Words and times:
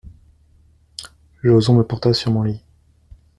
Joson 1.43 1.75
me 1.75 1.83
porta 1.83 2.11
sur 2.11 2.31
mon 2.31 2.41
lit. 2.41 2.63